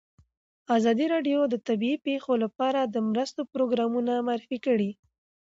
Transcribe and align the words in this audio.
ازادي 0.77 1.05
راډیو 1.13 1.39
د 1.49 1.55
طبیعي 1.67 1.97
پېښې 2.05 2.35
لپاره 2.43 2.79
د 2.83 2.95
مرستو 3.09 3.41
پروګرامونه 3.53 4.13
معرفي 4.27 4.57
کړي. 4.65 4.91